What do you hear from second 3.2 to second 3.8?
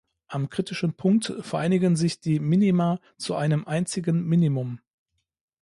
einem